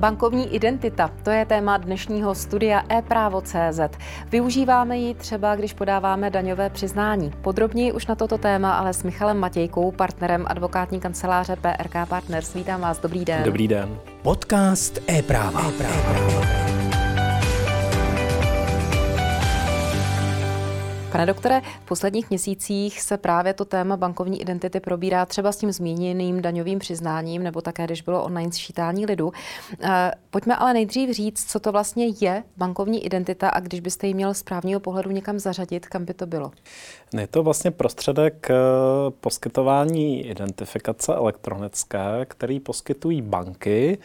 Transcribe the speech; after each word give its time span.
Bankovní 0.00 0.54
identita, 0.54 1.10
to 1.22 1.30
je 1.30 1.44
téma 1.44 1.76
dnešního 1.76 2.34
studia 2.34 2.82
e-právo.cz. 2.88 3.80
Využíváme 4.30 4.98
ji 4.98 5.14
třeba, 5.14 5.56
když 5.56 5.72
podáváme 5.72 6.30
daňové 6.30 6.70
přiznání. 6.70 7.32
Podrobněji 7.42 7.92
už 7.92 8.06
na 8.06 8.14
toto 8.14 8.38
téma, 8.38 8.72
ale 8.72 8.92
s 8.92 9.02
Michalem 9.02 9.38
Matějkou, 9.38 9.92
partnerem 9.92 10.44
advokátní 10.48 11.00
kanceláře 11.00 11.56
PRK 11.56 12.08
Partners. 12.08 12.54
Vítám 12.54 12.80
vás, 12.80 12.98
dobrý 12.98 13.24
den. 13.24 13.42
Dobrý 13.44 13.68
den. 13.68 13.98
Podcast 14.22 14.98
e-práva. 15.10 15.60
e-práva. 15.68 16.59
Pane 21.12 21.26
doktore, 21.26 21.60
v 21.84 21.88
posledních 21.88 22.30
měsících 22.30 23.02
se 23.02 23.16
právě 23.16 23.54
to 23.54 23.64
téma 23.64 23.96
bankovní 23.96 24.40
identity 24.40 24.80
probírá 24.80 25.26
třeba 25.26 25.52
s 25.52 25.56
tím 25.56 25.72
zmíněným 25.72 26.42
daňovým 26.42 26.78
přiznáním 26.78 27.42
nebo 27.42 27.60
také, 27.60 27.84
když 27.84 28.02
bylo 28.02 28.24
online 28.24 28.52
sčítání 28.52 29.06
lidu. 29.06 29.32
Eh, 29.82 30.12
pojďme 30.30 30.56
ale 30.56 30.72
nejdřív 30.72 31.10
říct, 31.10 31.50
co 31.50 31.60
to 31.60 31.72
vlastně 31.72 32.06
je 32.20 32.42
bankovní 32.56 33.04
identita 33.06 33.48
a 33.48 33.60
když 33.60 33.80
byste 33.80 34.06
ji 34.06 34.14
měl 34.14 34.34
z 34.34 34.42
právního 34.42 34.80
pohledu 34.80 35.10
někam 35.10 35.38
zařadit, 35.38 35.86
kam 35.86 36.04
by 36.04 36.14
to 36.14 36.26
bylo? 36.26 36.50
Je 37.18 37.26
to 37.26 37.42
vlastně 37.42 37.70
prostředek 37.70 38.50
eh, 38.50 38.54
poskytování 39.20 40.26
identifikace 40.26 41.14
elektronické, 41.14 42.26
který 42.28 42.60
poskytují 42.60 43.22
banky 43.22 43.98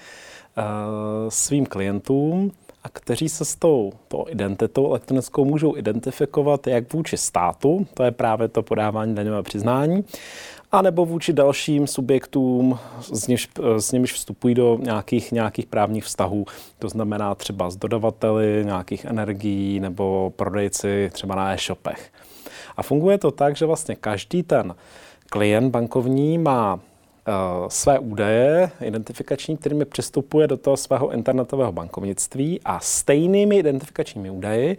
eh, 0.58 0.64
svým 1.30 1.66
klientům 1.66 2.52
a 2.86 2.90
kteří 2.94 3.30
se 3.30 3.46
s 3.46 3.56
tou 3.56 3.92
to 4.08 4.26
identitou 4.30 4.88
elektronickou 4.88 5.46
můžou 5.46 5.78
identifikovat 5.78 6.68
jak 6.68 6.94
vůči 6.94 7.18
státu, 7.18 7.88
to 7.94 8.04
je 8.04 8.12
právě 8.12 8.48
to 8.48 8.64
podávání 8.64 9.16
daňového 9.16 9.44
přiznání, 9.44 10.06
anebo 10.72 11.06
vůči 11.06 11.34
dalším 11.34 11.88
subjektům, 11.88 12.80
s 13.14 13.28
nimiž, 13.28 13.50
s 13.78 13.92
nimiž 13.92 14.14
vstupují 14.14 14.56
do 14.56 14.78
nějakých, 14.82 15.32
nějakých 15.32 15.66
právních 15.66 16.04
vztahů. 16.04 16.46
To 16.80 16.90
znamená 16.90 17.36
třeba 17.36 17.70
s 17.70 17.76
dodavateli 17.76 18.62
nějakých 18.66 19.06
energií 19.06 19.80
nebo 19.80 20.34
prodejci 20.36 21.10
třeba 21.14 21.36
na 21.36 21.54
e-shopech. 21.54 22.12
A 22.78 22.84
funguje 22.84 23.18
to 23.18 23.32
tak, 23.32 23.56
že 23.56 23.66
vlastně 23.66 23.96
každý 23.96 24.44
ten 24.44 24.76
klient 25.30 25.72
bankovní 25.72 26.38
má 26.38 26.80
své 27.68 28.00
údaje 28.00 28.72
identifikační, 28.82 29.58
kterými 29.58 29.86
přistupuje 29.86 30.48
do 30.48 30.58
toho 30.58 30.78
svého 30.78 31.12
internetového 31.12 31.72
bankovnictví 31.72 32.60
a 32.66 32.80
stejnými 32.80 33.58
identifikačními 33.58 34.30
údaji 34.30 34.78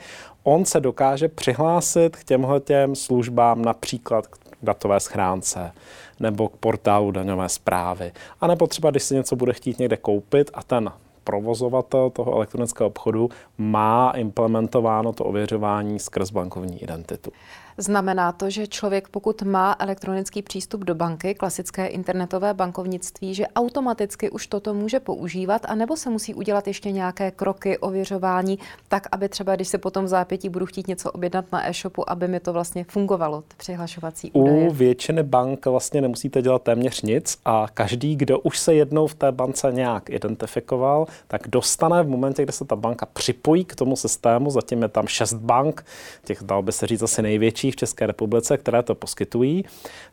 on 0.48 0.64
se 0.64 0.80
dokáže 0.80 1.28
přihlásit 1.28 2.16
k 2.16 2.24
těmhle 2.24 2.60
těm 2.60 2.94
službám 2.94 3.62
například 3.62 4.26
k 4.26 4.36
datové 4.62 5.00
schránce 5.00 5.72
nebo 6.20 6.48
k 6.48 6.56
portálu 6.56 7.10
daňové 7.10 7.48
zprávy. 7.48 8.12
A 8.40 8.46
nebo 8.46 8.66
třeba, 8.66 8.90
když 8.90 9.02
si 9.02 9.14
něco 9.14 9.36
bude 9.36 9.52
chtít 9.52 9.78
někde 9.78 9.96
koupit 9.96 10.50
a 10.54 10.62
ten 10.62 10.92
provozovatel 11.24 12.10
toho 12.10 12.34
elektronického 12.34 12.88
obchodu 12.88 13.30
má 13.58 14.10
implementováno 14.10 15.12
to 15.12 15.24
ověřování 15.24 15.98
skrz 15.98 16.30
bankovní 16.30 16.82
identitu. 16.82 17.30
Znamená 17.78 18.32
to, 18.32 18.50
že 18.50 18.66
člověk, 18.66 19.08
pokud 19.08 19.42
má 19.42 19.76
elektronický 19.78 20.42
přístup 20.42 20.84
do 20.84 20.94
banky, 20.94 21.34
klasické 21.34 21.86
internetové 21.86 22.54
bankovnictví, 22.54 23.34
že 23.34 23.46
automaticky 23.46 24.30
už 24.30 24.46
toto 24.46 24.74
může 24.74 25.00
používat, 25.00 25.62
anebo 25.68 25.96
se 25.96 26.10
musí 26.10 26.34
udělat 26.34 26.66
ještě 26.66 26.90
nějaké 26.90 27.30
kroky 27.30 27.78
ověřování, 27.78 28.58
tak 28.88 29.06
aby 29.12 29.28
třeba, 29.28 29.56
když 29.56 29.68
se 29.68 29.78
potom 29.78 30.04
v 30.04 30.08
zápětí 30.08 30.48
budu 30.48 30.66
chtít 30.66 30.88
něco 30.88 31.12
objednat 31.12 31.44
na 31.52 31.68
e-shopu, 31.68 32.10
aby 32.10 32.28
mi 32.28 32.40
to 32.40 32.52
vlastně 32.52 32.84
fungovalo, 32.88 33.42
ty 33.42 33.54
přihlašovací 33.56 34.32
údaje. 34.32 34.68
U 34.68 34.72
většiny 34.72 35.22
bank 35.22 35.66
vlastně 35.66 36.00
nemusíte 36.00 36.42
dělat 36.42 36.62
téměř 36.62 37.02
nic 37.02 37.38
a 37.44 37.66
každý, 37.74 38.16
kdo 38.16 38.38
už 38.38 38.58
se 38.58 38.74
jednou 38.74 39.06
v 39.06 39.14
té 39.14 39.32
bance 39.32 39.72
nějak 39.72 40.10
identifikoval, 40.10 41.06
tak 41.28 41.48
dostane 41.48 42.02
v 42.02 42.08
momentě, 42.08 42.42
kdy 42.42 42.52
se 42.52 42.64
ta 42.64 42.76
banka 42.76 43.06
připojí 43.06 43.64
k 43.64 43.74
tomu 43.74 43.96
systému, 43.96 44.50
zatím 44.50 44.82
je 44.82 44.88
tam 44.88 45.06
šest 45.06 45.34
bank, 45.34 45.84
těch 46.24 46.42
dal 46.42 46.62
by 46.62 46.72
se 46.72 46.86
říct 46.86 47.02
asi 47.02 47.22
největší, 47.22 47.65
největší 47.66 47.70
v 47.70 47.76
České 47.76 48.06
republice, 48.06 48.56
které 48.56 48.82
to 48.82 48.94
poskytují, 48.94 49.64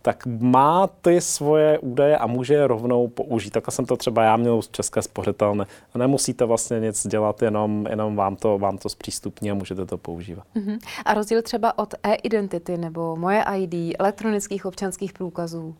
tak 0.01 0.25
má 0.25 0.87
ty 0.87 1.21
svoje 1.21 1.79
údaje 1.79 2.17
a 2.17 2.27
může 2.27 2.53
je 2.53 2.67
rovnou 2.67 3.07
použít. 3.07 3.53
Tak 3.53 3.71
jsem 3.71 3.85
to 3.85 3.97
třeba 3.97 4.23
já 4.23 4.37
měl 4.37 4.61
z 4.61 4.69
České 4.69 5.01
spořitelny. 5.01 5.65
Nemusíte 5.95 6.45
vlastně 6.45 6.79
nic 6.79 7.07
dělat, 7.07 7.41
jenom, 7.41 7.87
jenom 7.89 8.15
vám, 8.15 8.35
to, 8.35 8.57
vám 8.57 8.77
to 8.77 8.89
zpřístupní 8.89 9.51
a 9.51 9.53
můžete 9.53 9.85
to 9.85 9.97
používat. 9.97 10.45
Uh-huh. 10.55 10.79
A 11.05 11.13
rozdíl 11.13 11.41
třeba 11.41 11.77
od 11.77 11.93
e-identity 12.03 12.77
nebo 12.77 13.15
moje 13.15 13.43
ID, 13.57 13.95
elektronických 13.99 14.65
občanských 14.65 15.13
průkazů? 15.13 15.75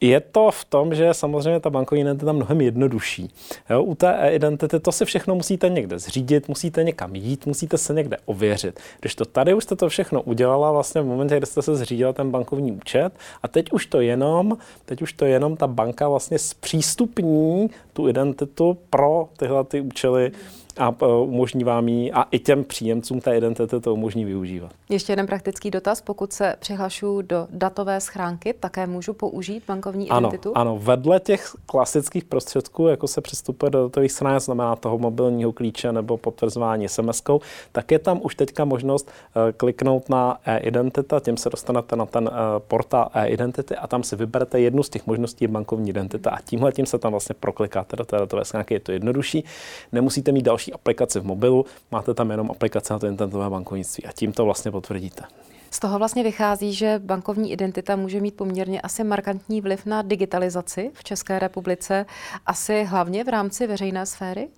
Je 0.00 0.20
to 0.20 0.50
v 0.50 0.64
tom, 0.64 0.94
že 0.94 1.14
samozřejmě 1.14 1.60
ta 1.60 1.70
bankovní 1.70 2.02
identita 2.02 2.32
mnohem 2.32 2.60
jednodušší. 2.60 3.30
Jo, 3.70 3.82
u 3.82 3.94
té 3.94 4.14
e-identity 4.14 4.80
to 4.80 4.92
si 4.92 5.04
všechno 5.04 5.34
musíte 5.34 5.68
někde 5.68 5.98
zřídit, 5.98 6.48
musíte 6.48 6.84
někam 6.84 7.14
jít, 7.14 7.46
musíte 7.46 7.78
se 7.78 7.94
někde 7.94 8.16
ověřit. 8.24 8.80
Když 9.00 9.14
to 9.14 9.24
tady 9.24 9.54
už 9.54 9.64
jste 9.64 9.76
to 9.76 9.88
všechno 9.88 10.22
udělala 10.22 10.72
vlastně 10.72 11.00
v 11.00 11.04
momentě, 11.04 11.36
kdy 11.36 11.46
jste 11.46 11.62
se 11.62 11.76
zřídila 11.76 12.12
ten 12.12 12.30
bankovní 12.30 12.72
účet 12.72 13.12
a 13.42 13.48
teď 13.48 13.72
už 13.72 13.86
to 13.86 14.00
jenom, 14.00 14.58
teď 14.84 15.02
už 15.02 15.12
to 15.12 15.24
jenom 15.24 15.56
ta 15.56 15.66
banka 15.66 16.08
vlastně 16.08 16.38
zpřístupní 16.38 17.70
tu 17.92 18.08
identitu 18.08 18.78
pro 18.90 19.28
tyhle 19.36 19.64
ty 19.64 19.80
účely 19.80 20.32
a 20.80 20.94
e, 21.02 21.06
umožní 21.06 21.64
vám 21.64 21.88
ji 21.88 22.12
a 22.12 22.22
i 22.22 22.38
těm 22.38 22.64
příjemcům 22.64 23.20
té 23.20 23.36
identity 23.36 23.80
to 23.80 23.94
umožní 23.94 24.24
využívat. 24.24 24.70
Ještě 24.88 25.12
jeden 25.12 25.26
praktický 25.26 25.70
dotaz. 25.70 26.00
Pokud 26.00 26.32
se 26.32 26.56
přihlašu 26.58 27.22
do 27.22 27.46
datové 27.50 28.00
schránky, 28.00 28.52
také 28.52 28.86
můžu 28.86 29.12
použít 29.12 29.62
bankovní 29.68 30.10
ano, 30.10 30.28
identitu? 30.28 30.52
Ano, 30.54 30.78
vedle 30.82 31.20
těch 31.20 31.52
klasických 31.66 32.24
prostředků, 32.24 32.86
jako 32.86 33.08
se 33.08 33.20
přistupuje 33.20 33.70
do 33.70 33.82
datových 33.82 34.12
schránek, 34.12 34.42
znamená 34.42 34.76
toho 34.76 34.98
mobilního 34.98 35.52
klíče 35.52 35.92
nebo 35.92 36.16
potvrzování 36.16 36.86
SMS-kou, 36.86 37.40
tak 37.72 37.90
je 37.90 37.98
tam 37.98 38.20
už 38.22 38.34
teďka 38.34 38.64
možnost 38.64 39.08
uh, 39.08 39.42
kliknout 39.56 40.08
na 40.08 40.38
e-identita, 40.44 41.20
tím 41.20 41.36
se 41.36 41.50
dostanete 41.50 41.96
na 41.96 42.06
ten 42.06 42.24
uh, 42.24 42.32
portál 42.58 43.10
e-identity 43.14 43.76
a 43.76 43.86
tam 43.86 44.02
si 44.02 44.16
vyberete 44.16 44.60
jednu 44.60 44.82
z 44.82 44.88
těch 44.88 45.06
možností 45.06 45.46
bankovní 45.46 45.90
identita 45.90 46.30
a 46.30 46.40
tímhle 46.40 46.72
tím 46.72 46.86
se 46.86 46.98
tam 46.98 47.10
vlastně 47.10 47.34
proklikáte 47.40 47.96
do 47.96 48.04
té 48.04 48.16
datové 48.16 48.44
schránky. 48.44 48.74
Je 48.74 48.80
to 48.80 48.92
jednodušší. 48.92 49.44
Nemusíte 49.92 50.32
mít 50.32 50.42
další 50.42 50.69
aplikaci 50.72 51.20
v 51.20 51.24
mobilu, 51.24 51.66
máte 51.90 52.14
tam 52.14 52.30
jenom 52.30 52.50
aplikace 52.50 52.92
na 52.92 52.98
to 52.98 53.06
internetové 53.06 53.50
bankovnictví 53.50 54.06
a 54.06 54.12
tím 54.12 54.32
to 54.32 54.44
vlastně 54.44 54.70
potvrdíte. 54.70 55.22
Z 55.70 55.78
toho 55.78 55.98
vlastně 55.98 56.22
vychází, 56.22 56.74
že 56.74 57.00
bankovní 57.04 57.52
identita 57.52 57.96
může 57.96 58.20
mít 58.20 58.36
poměrně 58.36 58.80
asi 58.80 59.04
markantní 59.04 59.60
vliv 59.60 59.86
na 59.86 60.02
digitalizaci 60.02 60.90
v 60.94 61.04
České 61.04 61.38
republice, 61.38 62.06
asi 62.46 62.84
hlavně 62.84 63.24
v 63.24 63.28
rámci 63.28 63.66
veřejné 63.66 64.06
sféry? 64.06 64.48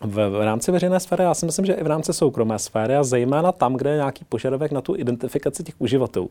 V, 0.00 0.30
v 0.30 0.44
rámci 0.44 0.72
veřejné 0.72 1.00
sféry, 1.00 1.22
já 1.22 1.34
si 1.34 1.46
myslím, 1.46 1.66
že 1.66 1.72
i 1.72 1.84
v 1.84 1.86
rámci 1.86 2.12
soukromé 2.12 2.58
sféry 2.58 2.96
a 2.96 3.04
zejména 3.04 3.52
tam, 3.52 3.74
kde 3.74 3.90
je 3.90 3.96
nějaký 3.96 4.24
požadavek 4.24 4.72
na 4.72 4.80
tu 4.80 4.96
identifikaci 4.96 5.62
těch 5.62 5.74
uživatelů. 5.78 6.30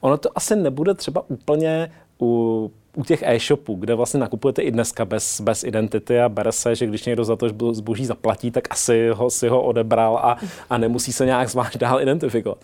Ono 0.00 0.16
to 0.16 0.28
asi 0.34 0.56
nebude 0.56 0.94
třeba 0.94 1.24
úplně 1.28 1.92
u 2.20 2.70
u 2.96 3.04
těch 3.04 3.22
e-shopů, 3.22 3.74
kde 3.74 3.94
vlastně 3.94 4.20
nakupujete 4.20 4.62
i 4.62 4.70
dneska 4.70 5.04
bez, 5.04 5.40
bez 5.40 5.64
identity 5.64 6.20
a 6.20 6.28
bere 6.28 6.52
se, 6.52 6.74
že 6.74 6.86
když 6.86 7.04
někdo 7.04 7.24
za 7.24 7.36
to 7.36 7.48
zboží 7.72 8.06
zaplatí, 8.06 8.50
tak 8.50 8.64
asi 8.70 9.08
ho, 9.08 9.30
si 9.30 9.48
ho 9.48 9.62
odebral 9.62 10.16
a, 10.16 10.36
a 10.70 10.78
nemusí 10.78 11.12
se 11.12 11.26
nějak 11.26 11.48
zvlášť 11.48 11.76
dál 11.76 12.00
identifikovat. 12.00 12.58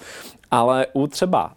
Ale 0.50 0.86
u 0.92 1.06
třeba 1.06 1.46
uh, 1.46 1.50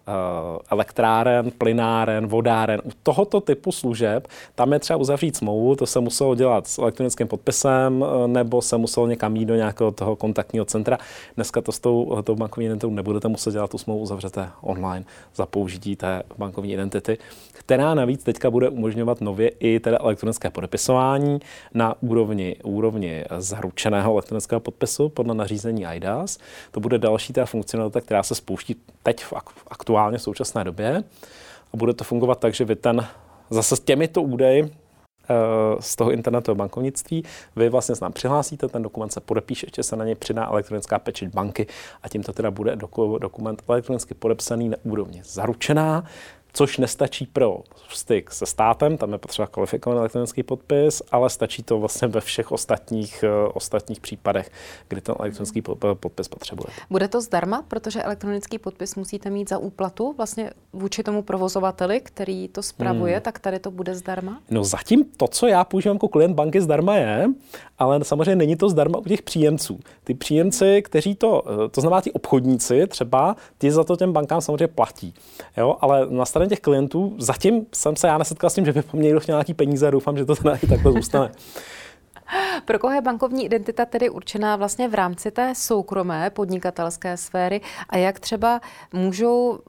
elektráren, 0.72 1.52
plynáren, 1.58 2.28
vodáren, 2.28 2.82
u 2.84 2.90
tohoto 3.04 3.42
typu 3.42 3.72
služeb, 3.72 4.28
tam 4.56 4.74
je 4.74 4.80
třeba 4.80 4.98
uzavřít 4.98 5.36
smlouvu, 5.36 5.76
to 5.76 5.86
se 5.86 6.00
muselo 6.00 6.36
dělat 6.36 6.68
s 6.68 6.78
elektronickým 6.78 7.28
podpisem, 7.28 8.02
uh, 8.02 8.28
nebo 8.28 8.62
se 8.62 8.78
muselo 8.78 9.08
někam 9.08 9.36
jít 9.36 9.46
do 9.46 9.56
nějakého 9.56 9.92
toho 9.92 10.16
kontaktního 10.16 10.66
centra. 10.66 10.98
Dneska 11.36 11.62
to 11.62 11.72
s 11.72 11.80
tou, 11.80 12.22
tou 12.24 12.36
bankovní 12.36 12.66
identitou 12.66 12.90
nebudete 12.90 13.28
muset 13.28 13.52
dělat, 13.52 13.72
tu 13.72 13.78
smlouvu 13.78 14.02
uzavřete 14.02 14.50
online 14.62 15.06
za 15.36 15.46
použití 15.46 15.96
té 15.96 16.24
bankovní 16.38 16.74
identity, 16.74 17.18
která 17.54 17.94
navíc 17.94 18.24
teďka 18.24 18.52
bude 18.52 18.70
umožňovat 18.70 19.22
nově 19.22 19.50
i 19.60 19.80
teda 19.80 19.98
elektronické 20.02 20.50
podepisování 20.50 21.40
na 21.74 21.96
úrovni, 22.02 22.56
úrovni 22.64 23.26
zaručeného 23.38 24.14
elektronického 24.14 24.60
podpisu 24.60 25.10
podle 25.10 25.36
nařízení 25.36 25.86
IDAS. 25.96 26.38
To 26.72 26.80
bude 26.80 26.98
další 26.98 27.34
ta 27.34 27.46
funkcionalita, 27.46 28.02
která 28.02 28.24
se 28.24 28.36
spouští 28.36 28.76
teď 29.04 29.24
v 29.24 29.34
aktuálně 29.68 30.18
v 30.18 30.22
současné 30.22 30.64
době 30.64 31.04
a 31.74 31.78
bude 31.78 31.94
to 31.94 32.04
fungovat 32.04 32.40
tak, 32.40 32.54
že 32.54 32.66
vy 32.66 32.76
ten 32.76 33.08
zase 33.50 33.76
s 33.76 33.80
těmito 33.80 34.22
údaji 34.22 34.64
eh, 34.64 35.36
z 35.80 35.96
toho 35.96 36.12
internetového 36.12 36.56
bankovnictví. 36.56 37.24
Vy 37.56 37.70
vlastně 37.70 37.96
se 37.96 38.06
nám 38.06 38.14
přihlásíte, 38.14 38.68
ten 38.68 38.84
dokument 38.84 39.10
se 39.10 39.20
podepíše, 39.20 39.66
ještě 39.68 39.84
se 39.84 39.96
na 39.96 40.06
něj 40.06 40.16
přidá 40.16 40.46
elektronická 40.46 41.00
pečeť 41.00 41.30
banky 41.34 41.68
a 42.04 42.10
tím 42.10 42.24
to 42.24 42.34
teda 42.34 42.52
bude 42.52 42.76
dokument 43.20 43.64
elektronicky 43.68 44.14
podepsaný 44.14 44.70
na 44.70 44.78
úrovni 44.84 45.22
zaručená, 45.26 46.04
což 46.54 46.78
nestačí 46.78 47.26
pro 47.26 47.60
styk 47.90 48.32
se 48.32 48.46
státem, 48.46 48.98
tam 48.98 49.12
je 49.12 49.18
potřeba 49.18 49.48
kvalifikovaný 49.48 50.00
elektronický 50.00 50.44
podpis, 50.44 51.02
ale 51.12 51.30
stačí 51.30 51.64
to 51.64 51.80
vlastně 51.80 52.08
ve 52.08 52.22
všech 52.22 52.52
ostatních, 52.52 53.24
uh, 53.46 53.52
ostatních 53.54 54.00
případech, 54.00 54.52
kdy 54.88 55.02
ten 55.02 55.16
elektronický 55.20 55.62
podpis 55.94 56.28
potřebuje. 56.28 56.68
Bude 56.90 57.08
to 57.08 57.22
zdarma, 57.22 57.62
protože 57.68 58.04
elektronický 58.04 58.60
podpis 58.60 58.96
musíte 58.96 59.30
mít 59.30 59.50
za 59.50 59.58
úplatu 59.58 60.14
vlastně 60.18 60.52
vůči 60.74 61.04
tomu 61.04 61.22
provozovateli, 61.22 62.02
který 62.02 62.48
to 62.48 62.64
spravuje, 62.64 63.14
hmm. 63.14 63.22
tak 63.22 63.40
tady 63.40 63.60
to 63.60 63.72
bude 63.72 63.96
zdarma? 63.96 64.40
No 64.50 64.64
zatím 64.64 65.06
to, 65.18 65.28
co 65.28 65.48
já 65.48 65.64
používám 65.64 65.96
jako 65.96 66.08
klient 66.08 66.34
banky 66.34 66.62
zdarma 66.62 66.96
je, 66.96 67.28
ale 67.80 68.04
samozřejmě 68.04 68.36
není 68.36 68.56
to 68.56 68.70
zdarma 68.70 69.00
u 69.00 69.04
těch 69.04 69.22
příjemců. 69.22 69.80
Ty 70.04 70.14
příjemci, 70.14 70.82
kteří 70.82 71.16
to, 71.16 71.44
eh, 71.66 71.70
to 71.70 71.82
znamená 71.82 72.02
ty 72.02 72.12
obchodníci 72.12 72.88
třeba, 72.88 73.36
ty 73.58 73.72
za 73.72 73.84
to 73.84 73.96
těm 73.96 74.14
bankám 74.14 74.42
samozřejmě 74.42 74.68
platí. 74.68 75.14
Jo, 75.58 75.76
ale 75.82 76.08
na 76.10 76.26
straně 76.26 76.41
těch 76.50 76.60
klientů 76.60 77.16
zatím 77.18 77.66
jsem 77.74 77.96
se 77.96 78.08
já 78.08 78.18
nesetkal 78.18 78.50
s 78.50 78.54
tím, 78.54 78.66
že 78.66 78.74
by 78.74 78.82
po 78.82 78.98
mně 78.98 79.06
někdo 79.06 79.20
chtěl 79.20 79.36
nějaký 79.36 79.54
peníze 79.54 79.88
a 79.88 79.92
doufám, 79.92 80.18
že 80.18 80.26
to 80.26 80.36
teda 80.36 80.56
i 80.64 80.68
takhle 80.68 80.92
zůstane. 80.92 81.32
Pro 82.66 82.80
koho 82.80 82.94
je 82.94 83.02
bankovní 83.02 83.46
identita 83.46 83.86
tedy 83.86 84.10
určená 84.10 84.56
vlastně 84.56 84.88
v 84.88 84.94
rámci 84.94 85.32
té 85.32 85.54
soukromé 85.56 86.30
podnikatelské 86.30 87.18
sféry 87.18 87.62
a 87.90 87.98
jak 87.98 88.20
třeba 88.20 88.62
můžou 88.94 89.60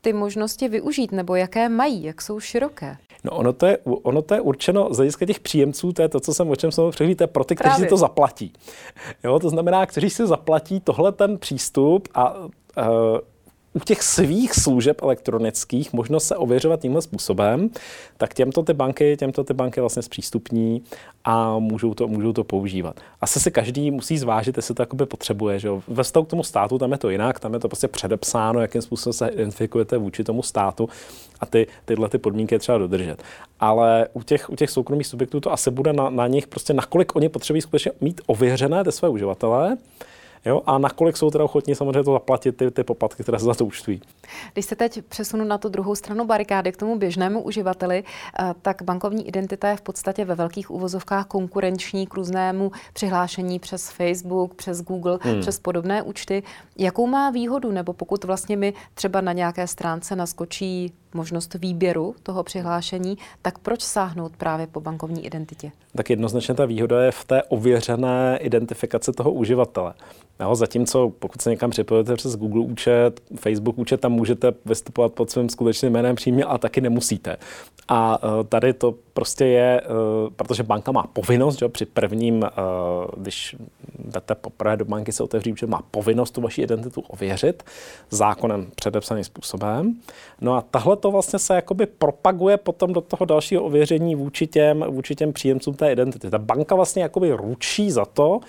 ty 0.00 0.12
možnosti 0.12 0.68
využít 0.68 1.12
nebo 1.12 1.34
jaké 1.34 1.68
mají, 1.68 2.04
jak 2.04 2.22
jsou 2.22 2.40
široké? 2.40 2.96
No 3.24 3.32
ono 3.32 3.52
to 3.52 3.66
je, 3.66 3.78
ono 3.84 4.22
to 4.22 4.34
je 4.34 4.40
určeno 4.40 4.94
z 4.94 4.96
hlediska 4.96 5.26
těch 5.26 5.40
příjemců, 5.40 5.92
to 5.92 6.02
je 6.02 6.08
to, 6.08 6.20
co 6.20 6.34
jsem 6.34 6.50
o 6.50 6.56
čem 6.56 6.72
jsem 6.72 6.90
přehlí, 6.90 7.14
to 7.14 7.22
je 7.22 7.28
pro 7.28 7.44
ty, 7.44 7.54
kteří 7.56 7.70
Právě. 7.70 7.86
si 7.86 7.90
to 7.90 7.96
zaplatí. 7.96 8.52
Jo, 9.24 9.38
to 9.38 9.50
znamená, 9.50 9.86
kteří 9.86 10.10
si 10.10 10.26
zaplatí 10.26 10.80
tohle 10.80 11.12
ten 11.12 11.38
přístup 11.38 12.08
a 12.14 12.34
uh, 12.34 12.48
u 13.74 13.78
těch 13.78 14.02
svých 14.02 14.54
služeb 14.54 15.02
elektronických 15.02 15.92
možnost 15.92 16.26
se 16.26 16.36
ověřovat 16.36 16.80
tímhle 16.80 17.02
způsobem, 17.02 17.70
tak 18.16 18.34
těmto 18.34 18.62
ty 18.62 18.74
banky, 18.74 19.16
těmto 19.16 19.44
ty 19.44 19.54
banky 19.54 19.80
vlastně 19.80 20.02
zpřístupní 20.02 20.82
a 21.24 21.58
můžou 21.58 21.94
to, 21.94 22.08
můžou 22.08 22.32
to 22.32 22.44
používat. 22.44 23.00
Asi 23.20 23.40
si 23.40 23.50
každý 23.50 23.90
musí 23.90 24.18
zvážit, 24.18 24.56
jestli 24.56 24.74
to 24.74 24.82
jakoby 24.82 25.06
potřebuje. 25.06 25.58
Že 25.58 25.68
jo? 25.68 25.82
Ve 25.88 26.02
vztahu 26.02 26.26
k 26.26 26.30
tomu 26.30 26.42
státu 26.42 26.78
tam 26.78 26.92
je 26.92 26.98
to 26.98 27.10
jinak, 27.10 27.40
tam 27.40 27.54
je 27.54 27.60
to 27.60 27.68
prostě 27.68 27.88
předepsáno, 27.88 28.60
jakým 28.60 28.82
způsobem 28.82 29.12
se 29.12 29.28
identifikujete 29.28 29.98
vůči 29.98 30.24
tomu 30.24 30.42
státu 30.42 30.88
a 31.40 31.46
ty, 31.46 31.66
tyhle 31.84 32.08
ty 32.08 32.18
podmínky 32.18 32.54
je 32.54 32.58
třeba 32.58 32.78
dodržet. 32.78 33.22
Ale 33.60 34.08
u 34.12 34.22
těch, 34.22 34.50
u 34.50 34.56
těch 34.56 34.70
soukromých 34.70 35.06
subjektů 35.06 35.40
to 35.40 35.52
asi 35.52 35.70
bude 35.70 35.92
na, 35.92 36.10
na 36.10 36.26
nich, 36.26 36.46
prostě 36.46 36.72
nakolik 36.72 37.16
oni 37.16 37.28
potřebují 37.28 37.62
skutečně 37.62 37.92
mít 38.00 38.20
ověřené 38.26 38.84
ty 38.84 38.92
své 38.92 39.08
uživatele, 39.08 39.76
Jo? 40.44 40.62
A 40.66 40.78
nakolik 40.78 41.16
jsou 41.16 41.30
teda 41.30 41.44
ochotní 41.44 41.74
samozřejmě 41.74 42.04
to 42.04 42.12
zaplatit 42.12 42.56
ty, 42.56 42.70
ty 42.70 42.84
poplatky, 42.84 43.22
které 43.22 43.38
se 43.38 43.44
za 43.44 43.54
to 43.54 43.64
účtují. 43.64 44.02
Když 44.52 44.64
se 44.64 44.76
teď 44.76 45.02
přesunu 45.02 45.44
na 45.44 45.58
tu 45.58 45.68
druhou 45.68 45.94
stranu 45.94 46.26
barikády 46.26 46.72
k 46.72 46.76
tomu 46.76 46.98
běžnému 46.98 47.42
uživateli, 47.42 48.04
eh, 48.38 48.54
tak 48.62 48.82
bankovní 48.82 49.28
identita 49.28 49.68
je 49.68 49.76
v 49.76 49.80
podstatě 49.80 50.24
ve 50.24 50.34
velkých 50.34 50.70
uvozovkách 50.70 51.26
konkurenční 51.26 52.06
k 52.06 52.14
různému 52.14 52.72
přihlášení 52.92 53.58
přes 53.58 53.90
Facebook, 53.90 54.54
přes 54.54 54.82
Google, 54.82 55.18
hmm. 55.22 55.40
přes 55.40 55.58
podobné 55.58 56.02
účty. 56.02 56.42
Jakou 56.78 57.06
má 57.06 57.30
výhodu, 57.30 57.72
nebo 57.72 57.92
pokud 57.92 58.24
vlastně 58.24 58.56
mi 58.56 58.74
třeba 58.94 59.20
na 59.20 59.32
nějaké 59.32 59.66
stránce 59.66 60.16
naskočí 60.16 60.92
možnost 61.14 61.54
výběru 61.54 62.14
toho 62.22 62.42
přihlášení, 62.42 63.18
tak 63.42 63.58
proč 63.58 63.82
sáhnout 63.82 64.36
právě 64.36 64.66
po 64.66 64.80
bankovní 64.80 65.26
identitě? 65.26 65.72
Tak 65.96 66.10
jednoznačně 66.10 66.54
ta 66.54 66.66
výhoda 66.66 67.02
je 67.02 67.10
v 67.10 67.24
té 67.24 67.42
ověřené 67.42 68.38
identifikaci 68.42 69.12
toho 69.12 69.32
uživatele. 69.32 69.94
Jo, 70.40 70.54
zatímco 70.54 71.12
pokud 71.18 71.42
se 71.42 71.50
někam 71.50 71.70
připojete 71.70 72.16
přes 72.16 72.36
Google 72.36 72.60
účet, 72.60 73.20
Facebook 73.36 73.78
účet, 73.78 74.00
tam 74.00 74.12
můžete 74.12 74.52
vystupovat 74.64 75.12
pod 75.12 75.30
svým 75.30 75.48
skutečným 75.48 75.92
jménem 75.92 76.16
přímě, 76.16 76.44
ale 76.44 76.58
taky 76.58 76.80
nemusíte. 76.80 77.36
A 77.88 78.22
uh, 78.22 78.44
tady 78.48 78.72
to 78.72 78.94
prostě 79.12 79.44
je, 79.46 79.82
uh, 79.82 80.32
protože 80.36 80.62
banka 80.62 80.92
má 80.92 81.02
povinnost, 81.02 81.58
že 81.58 81.68
při 81.68 81.86
prvním, 81.86 82.42
uh, 82.42 82.48
když 83.16 83.56
jdete 83.98 84.34
poprvé 84.34 84.76
do 84.76 84.84
banky 84.84 85.12
se 85.12 85.22
otevří 85.22 85.52
účet, 85.52 85.68
má 85.68 85.82
povinnost 85.90 86.30
tu 86.30 86.40
vaši 86.40 86.62
identitu 86.62 87.00
ověřit 87.00 87.62
zákonem 88.10 88.66
předepsaným 88.74 89.24
způsobem. 89.24 89.94
No 90.40 90.54
a 90.54 90.60
tahle 90.60 90.96
to 91.00 91.10
vlastně 91.10 91.38
se 91.38 91.54
jakoby 91.54 91.86
propaguje 91.86 92.56
potom 92.56 92.92
do 92.92 93.00
toho 93.00 93.24
dalšího 93.24 93.62
ověření 93.62 94.14
vůči 94.14 94.46
těm, 94.46 94.84
vůči 94.88 95.14
těm 95.14 95.32
příjemcům 95.32 95.74
té 95.74 95.92
identity. 95.92 96.30
Ta 96.30 96.38
banka 96.38 96.74
vlastně 96.74 97.02
jakoby 97.02 97.32
ručí 97.32 97.90
za 97.90 98.04
to, 98.04 98.40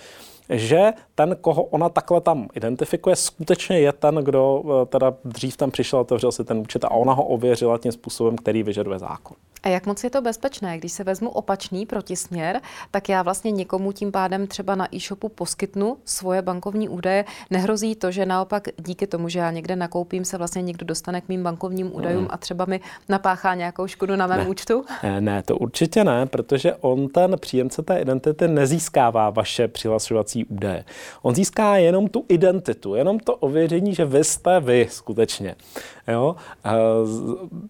že 0.48 0.92
ten, 1.14 1.36
koho 1.40 1.62
ona 1.62 1.88
takhle 1.88 2.20
tam 2.20 2.48
identifikuje, 2.54 3.16
skutečně 3.16 3.80
je 3.80 3.92
ten, 3.92 4.14
kdo 4.14 4.62
eh, 4.82 4.86
teda 4.86 5.14
dřív 5.24 5.56
tam 5.56 5.70
přišel, 5.70 5.98
otevřel 5.98 6.32
si 6.32 6.44
ten 6.44 6.58
účet 6.58 6.84
a 6.84 6.90
ona 6.90 7.12
ho 7.12 7.24
ověřila 7.24 7.78
tím 7.78 7.92
způsobem, 7.92 8.36
který 8.36 8.62
vyžaduje 8.62 8.98
zákon. 8.98 9.36
A 9.62 9.68
jak 9.68 9.86
moc 9.86 10.04
je 10.04 10.10
to 10.10 10.22
bezpečné? 10.22 10.78
Když 10.78 10.92
se 10.92 11.04
vezmu 11.04 11.30
opačný 11.30 11.86
protisměr, 11.86 12.60
tak 12.90 13.08
já 13.08 13.22
vlastně 13.22 13.50
někomu 13.50 13.92
tím 13.92 14.12
pádem 14.12 14.46
třeba 14.46 14.74
na 14.74 14.94
e-shopu 14.94 15.28
poskytnu 15.28 15.96
svoje 16.04 16.42
bankovní 16.42 16.88
údaje. 16.88 17.24
Nehrozí 17.50 17.94
to, 17.94 18.10
že 18.10 18.26
naopak 18.26 18.68
díky 18.76 19.06
tomu, 19.06 19.28
že 19.28 19.38
já 19.38 19.50
někde 19.50 19.76
nakoupím, 19.76 20.24
se 20.24 20.38
vlastně 20.38 20.62
někdo 20.62 20.86
dostane 20.86 21.20
k 21.20 21.28
mým 21.28 21.42
bankovním 21.42 21.96
údajům 21.96 22.22
mm. 22.22 22.28
a 22.30 22.36
třeba 22.36 22.64
mi 22.64 22.80
napáchá 23.08 23.54
nějakou 23.54 23.86
škodu 23.86 24.16
na 24.16 24.26
mém 24.26 24.38
ne. 24.38 24.48
účtu? 24.48 24.84
Ne, 25.02 25.20
ne, 25.20 25.42
to 25.42 25.56
určitě 25.56 26.04
ne, 26.04 26.26
protože 26.26 26.74
on 26.74 27.08
ten 27.08 27.36
příjemce 27.38 27.82
té 27.82 27.98
identity 27.98 28.48
nezískává 28.48 29.30
vaše 29.30 29.68
přihlašovací 29.68 30.31
údaje. 30.44 30.84
On 31.22 31.34
získá 31.34 31.76
jenom 31.76 32.08
tu 32.08 32.24
identitu, 32.28 32.94
jenom 32.94 33.18
to 33.18 33.36
ověření, 33.36 33.94
že 33.94 34.04
vy 34.04 34.24
jste 34.24 34.60
vy 34.60 34.86
skutečně. 34.90 35.54
Jo? 36.08 36.36
Eh, 36.64 36.70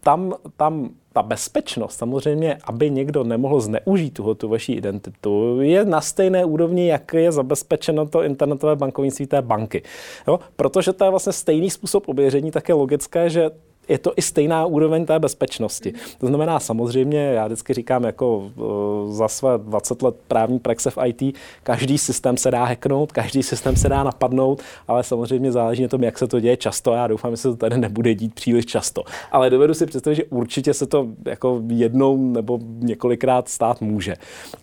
tam, 0.01 0.33
tam 0.57 0.89
ta 1.13 1.23
bezpečnost, 1.23 1.95
samozřejmě, 1.95 2.57
aby 2.63 2.91
někdo 2.91 3.23
nemohl 3.23 3.61
zneužít 3.61 4.13
tuhle 4.13 4.35
tu 4.35 4.49
vaší 4.49 4.73
identitu, 4.73 5.61
je 5.61 5.85
na 5.85 6.01
stejné 6.01 6.45
úrovni, 6.45 6.87
jak 6.87 7.13
je 7.13 7.31
zabezpečeno 7.31 8.05
to 8.05 8.23
internetové 8.23 8.75
bankovnictví 8.75 9.27
té 9.27 9.41
banky. 9.41 9.83
Jo? 10.27 10.39
Protože 10.55 10.93
to 10.93 11.03
je 11.03 11.09
vlastně 11.09 11.33
stejný 11.33 11.69
způsob 11.69 12.09
ověření, 12.09 12.51
tak 12.51 12.69
je 12.69 12.75
logické, 12.75 13.29
že 13.29 13.51
je 13.87 13.97
to 13.97 14.13
i 14.15 14.21
stejná 14.21 14.65
úroveň 14.65 15.05
té 15.05 15.19
bezpečnosti. 15.19 15.93
To 16.17 16.27
znamená 16.27 16.59
samozřejmě, 16.59 17.19
já 17.19 17.45
vždycky 17.45 17.73
říkám 17.73 18.03
jako 18.03 18.51
eh, 18.57 19.13
za 19.13 19.27
své 19.27 19.57
20 19.57 20.01
let 20.01 20.15
právní 20.27 20.59
praxe 20.59 20.91
v 20.91 20.97
IT, 21.05 21.35
každý 21.63 21.97
systém 21.97 22.37
se 22.37 22.51
dá 22.51 22.65
hacknout, 22.65 23.11
každý 23.11 23.43
systém 23.43 23.75
se 23.75 23.89
dá 23.89 24.03
napadnout, 24.03 24.61
ale 24.87 25.03
samozřejmě 25.03 25.51
záleží 25.51 25.83
na 25.83 25.89
tom, 25.89 26.03
jak 26.03 26.17
se 26.17 26.27
to 26.27 26.39
děje 26.39 26.57
často. 26.57 26.93
Já 26.93 27.07
doufám, 27.07 27.31
že 27.31 27.37
se 27.37 27.49
to 27.49 27.55
tady 27.55 27.77
nebude 27.77 28.15
dít 28.15 28.33
příliš 28.33 28.65
často. 28.65 29.03
Ale 29.31 29.49
dovedu 29.49 29.73
si 29.73 29.85
představit, 29.85 30.15
že 30.15 30.23
určitě 30.23 30.73
se 30.73 30.85
to 30.85 31.07
jako 31.25 31.61
jednou 31.67 32.17
nebo 32.17 32.59
několikrát 32.79 33.49
stát 33.49 33.81
může. 33.81 34.15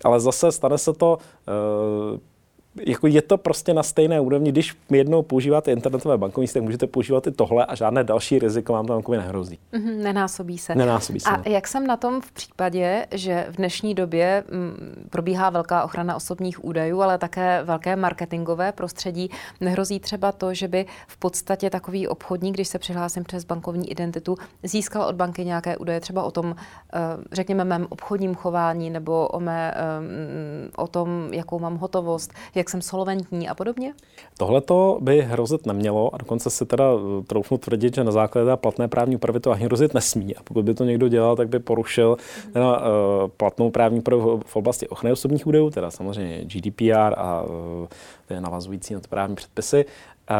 Ale 0.04 0.20
zase 0.20 0.52
stane 0.52 0.78
se 0.78 0.92
to 0.92 1.18
uh, 2.12 2.18
jako 2.86 3.06
je 3.06 3.22
to 3.22 3.38
prostě 3.38 3.74
na 3.74 3.82
stejné 3.82 4.20
úrovni. 4.20 4.52
Když 4.52 4.76
jednou 4.90 5.22
používáte 5.22 5.72
internetové 5.72 6.18
bankovnictví, 6.18 6.58
tak 6.58 6.64
můžete 6.64 6.86
používat 6.86 7.26
i 7.26 7.30
tohle 7.30 7.66
a 7.66 7.74
žádné 7.74 8.04
další 8.04 8.38
riziko 8.38 8.72
vám 8.72 8.86
tam 8.86 8.96
jako 8.96 9.12
nehrozí. 9.12 9.58
Mm-hmm, 9.72 10.02
nenásobí 10.02 10.58
se. 10.58 10.74
Nenásobí 10.74 11.20
se. 11.20 11.30
A 11.30 11.48
jak 11.48 11.68
jsem 11.68 11.86
na 11.86 11.96
tom 11.96 12.20
v 12.20 12.32
případě, 12.32 13.06
že 13.10 13.46
v 13.50 13.56
dnešní 13.56 13.94
době 13.94 14.44
m, 14.48 14.58
mm, 14.58 15.06
probíhá 15.10 15.50
velká 15.50 15.84
ochrana 15.84 16.16
osobních 16.16 16.64
údajů, 16.64 17.00
ale 17.00 17.18
také 17.18 17.62
velké 17.64 17.96
marketingové 17.96 18.72
prostředí, 18.72 19.30
nehrozí 19.60 20.00
třeba 20.00 20.32
to, 20.32 20.54
že 20.54 20.68
by 20.68 20.86
v 21.08 21.16
podstatě 21.16 21.70
takový 21.70 22.08
obchodník, 22.08 22.54
když 22.54 22.68
se 22.68 22.78
přihlásím 22.78 23.24
přes 23.24 23.44
bankovní 23.44 23.90
identitu, 23.90 24.36
získal 24.62 25.02
od 25.02 25.14
banky 25.14 25.44
nějaké 25.44 25.76
údaje 25.76 26.00
třeba 26.00 26.22
o 26.22 26.30
tom, 26.30 26.56
eh, 26.94 26.98
řekněme, 27.32 27.64
mém 27.64 27.86
obchodním 27.88 28.34
chování 28.34 28.90
nebo 28.90 29.28
o, 29.28 29.40
mé, 29.40 29.74
eh, 29.76 30.70
o 30.76 30.86
tom, 30.86 31.28
jakou 31.32 31.58
mám 31.58 31.76
hotovost, 31.76 32.32
jak 32.60 32.70
jsem 32.70 32.82
solventní 32.82 33.48
a 33.48 33.54
podobně? 33.54 33.92
Tohle 34.38 34.60
to 34.60 34.98
by 35.00 35.22
hrozit 35.22 35.66
nemělo 35.66 36.14
a 36.14 36.18
dokonce 36.18 36.50
si 36.50 36.66
teda 36.66 36.84
eh, 36.84 37.24
troufnu 37.24 37.58
tvrdit, 37.58 37.94
že 37.94 38.04
na 38.04 38.12
základě 38.12 38.56
platné 38.56 38.88
právní 38.88 39.16
úpravy 39.16 39.40
to 39.40 39.50
ani 39.50 39.64
hrozit 39.64 39.94
nesmí. 39.94 40.36
A 40.36 40.42
pokud 40.42 40.64
by 40.64 40.74
to 40.74 40.84
někdo 40.84 41.08
dělal, 41.08 41.36
tak 41.36 41.48
by 41.48 41.58
porušil 41.58 42.16
teda, 42.52 42.78
uh, 42.78 42.84
platnou 43.36 43.70
právní 43.70 43.98
úpravu 43.98 44.42
v 44.46 44.56
oblasti 44.56 44.88
ochrany 44.88 45.12
osobních 45.12 45.46
údajů, 45.46 45.70
teda 45.70 45.90
samozřejmě 45.90 46.44
GDPR 46.44 47.14
a 47.16 47.42
uh, 47.42 48.40
navazující 48.40 48.94
na 48.94 49.00
to 49.00 49.08
právní 49.08 49.36
předpisy. 49.36 49.84
Uh, 50.30 50.36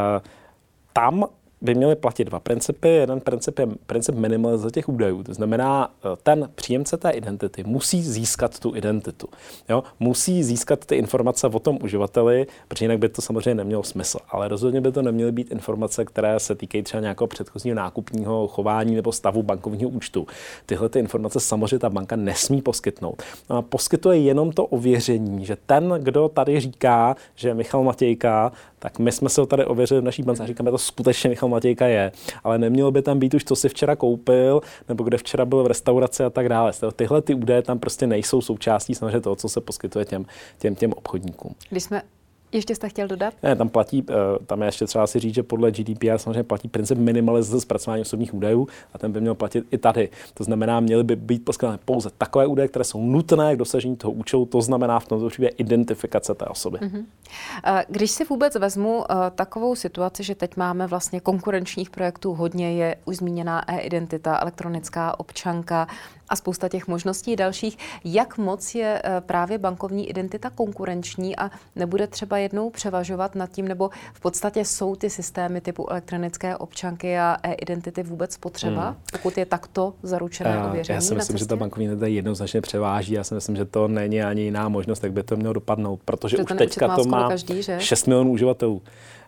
tam 0.92 1.24
by 1.60 1.74
měly 1.74 1.96
platit 1.96 2.24
dva 2.24 2.40
principy. 2.40 2.88
Jeden 2.88 3.20
princip 3.20 3.58
je 3.58 3.66
princip 3.86 4.14
minimalizace 4.14 4.70
těch 4.70 4.88
údajů. 4.88 5.22
To 5.22 5.34
znamená, 5.34 5.90
eh, 5.98 6.16
ten 6.22 6.50
příjemce 6.54 6.96
té 6.96 7.10
identity 7.10 7.64
musí 7.64 8.02
získat 8.02 8.58
tu 8.58 8.76
identitu. 8.76 9.28
Jo? 9.68 9.82
Musí 10.00 10.42
získat 10.42 10.86
ty 10.86 10.96
informace 10.96 11.46
o 11.46 11.58
tom 11.58 11.78
uživateli, 11.82 12.46
protože 12.68 12.84
jinak 12.84 12.98
by 12.98 13.08
to 13.08 13.22
samozřejmě 13.22 13.54
nemělo 13.54 13.82
smysl. 13.82 14.18
Ale 14.28 14.48
rozhodně 14.48 14.80
by 14.80 14.92
to 14.92 15.02
neměly 15.02 15.32
být 15.32 15.50
informace, 15.50 16.04
které 16.04 16.40
se 16.40 16.54
týkají 16.54 16.82
třeba 16.82 17.00
nějakého 17.00 17.26
předchozího 17.26 17.74
nákupního 17.74 18.48
chování 18.48 18.94
nebo 18.94 19.12
stavu 19.12 19.42
bankovního 19.42 19.90
účtu. 19.90 20.26
Tyhle 20.66 20.88
ty 20.88 20.98
informace 20.98 21.40
samozřejmě 21.40 21.78
ta 21.78 21.90
banka 21.90 22.16
nesmí 22.16 22.62
poskytnout. 22.62 23.22
No 23.50 23.56
a 23.56 23.62
poskytuje 23.62 24.18
jenom 24.18 24.52
to 24.52 24.66
ověření, 24.66 25.44
že 25.44 25.56
ten, 25.66 25.94
kdo 25.98 26.28
tady 26.28 26.60
říká, 26.60 27.16
že 27.34 27.54
Michal 27.54 27.82
Matějka 27.82 28.52
Tak 28.82 28.99
my 28.99 29.12
jsme 29.12 29.28
se 29.28 29.40
ho 29.40 29.46
tady 29.46 29.64
ověřili 29.64 30.00
v 30.00 30.04
naší 30.04 30.22
bance 30.22 30.42
a 30.42 30.46
říkáme, 30.46 30.70
to 30.70 30.78
skutečně 30.78 31.30
Michal 31.30 31.49
Matějka 31.49 31.87
je, 31.87 32.12
ale 32.44 32.58
nemělo 32.58 32.90
by 32.90 33.02
tam 33.02 33.18
být 33.18 33.34
už, 33.34 33.44
co 33.44 33.56
si 33.56 33.68
včera 33.68 33.96
koupil, 33.96 34.60
nebo 34.88 35.04
kde 35.04 35.18
včera 35.18 35.44
byl 35.44 35.62
v 35.62 35.66
restauraci 35.66 36.25
a 36.25 36.30
tak 36.30 36.49
dále. 36.49 36.72
Tyhle 36.96 37.22
ty 37.22 37.34
údaje 37.34 37.62
tam 37.62 37.78
prostě 37.78 38.06
nejsou 38.06 38.40
součástí 38.40 38.94
samozřejmě 38.94 39.20
toho, 39.20 39.37
co 39.37 39.49
se 39.49 39.60
poskytuje 39.60 40.04
těm, 40.04 40.26
těm, 40.58 40.75
těm 40.75 40.92
obchodníkům. 40.92 41.54
Když 41.70 41.84
jsme 41.84 42.02
ještě 42.52 42.75
jste 42.75 42.88
chtěl 42.88 43.09
dodat? 43.09 43.35
Ne, 43.42 43.57
tam 43.57 43.69
platí, 43.69 44.04
eh, 44.11 44.14
tam 44.47 44.62
je 44.62 44.69
ještě 44.69 44.87
třeba 44.87 45.07
si 45.07 45.21
říct, 45.21 45.35
že 45.35 45.42
podle 45.42 45.71
GDPR 45.71 46.19
samozřejmě 46.19 46.42
platí 46.42 46.69
princip 46.69 46.99
minimalizace 46.99 47.61
zpracování 47.61 48.02
osobních 48.02 48.35
údajů 48.35 48.69
a 48.95 48.99
ten 48.99 49.12
by 49.12 49.21
měl 49.21 49.35
platit 49.35 49.64
i 49.71 49.78
tady. 49.78 50.09
To 50.35 50.45
znamená, 50.45 50.80
měly 50.80 51.04
by 51.04 51.16
být 51.16 51.45
poskytnuté 51.45 51.78
pouze 51.85 52.11
takové 52.19 52.47
údaje, 52.47 52.69
které 52.69 52.85
jsou 52.85 53.02
nutné 53.02 53.54
k 53.54 53.59
dosažení 53.59 53.97
toho 53.97 54.12
účelu, 54.12 54.47
to 54.47 54.61
znamená 54.61 55.00
v 55.00 55.09
tomto 55.09 55.28
případě 55.28 55.49
identifikace 55.49 56.35
té 56.35 56.45
osoby. 56.45 56.78
Mm-hmm. 56.78 57.04
Když 57.88 58.11
si 58.11 58.25
vůbec 58.25 58.54
vezmu 58.54 59.04
eh, 59.11 59.14
takovou 59.35 59.75
situaci, 59.75 60.23
že 60.23 60.35
teď 60.35 60.57
máme 60.57 60.87
vlastně 60.87 61.21
konkurenčních 61.21 61.90
projektů 61.90 62.35
hodně, 62.35 62.73
je 62.73 62.97
už 63.04 63.16
zmíněná 63.16 63.73
e-identita, 63.73 64.38
elektronická 64.38 65.21
občanka, 65.21 65.88
a 66.30 66.37
spousta 66.37 66.68
těch 66.68 66.88
možností 66.88 67.37
dalších. 67.37 67.78
Jak 68.04 68.38
moc 68.38 68.75
je 68.75 69.02
eh, 69.04 69.20
právě 69.20 69.58
bankovní 69.58 70.08
identita 70.10 70.50
konkurenční 70.50 71.37
a 71.37 71.50
nebude 71.76 72.06
třeba 72.06 72.38
jednou 72.38 72.70
převažovat 72.70 73.34
nad 73.34 73.50
tím, 73.50 73.68
nebo 73.68 73.90
v 74.14 74.20
podstatě 74.20 74.64
jsou 74.64 74.96
ty 74.96 75.10
systémy 75.10 75.60
typu 75.60 75.90
elektronické 75.90 76.56
občanky 76.56 77.18
a 77.18 77.37
e-identity 77.42 78.02
vůbec 78.02 78.37
potřeba, 78.37 78.87
hmm. 78.87 78.96
pokud 79.12 79.38
je 79.38 79.46
takto 79.46 79.94
zaručené 80.02 80.64
ověření? 80.64 80.94
Já 80.94 81.00
si 81.00 81.14
myslím, 81.14 81.38
že 81.38 81.46
ta 81.46 81.56
bankovní 81.56 81.84
identita 81.84 82.06
jednoznačně 82.06 82.60
převáží. 82.60 83.12
Já 83.12 83.25
si 83.25 83.34
myslím, 83.34 83.56
že 83.56 83.64
to 83.64 83.88
není 83.88 84.22
ani 84.22 84.42
jiná 84.42 84.68
možnost, 84.68 85.04
jak 85.04 85.12
by 85.12 85.22
to 85.22 85.37
mělo 85.37 85.52
dopadnout, 85.52 86.00
protože 86.04 86.37
že 86.37 86.42
už 86.42 86.52
teďka 86.58 86.96
to 86.96 87.04
má 87.04 87.28
každý, 87.28 87.62
že? 87.62 87.80
6 87.80 88.06
milionů 88.06 88.30
uživatelů 88.30 88.82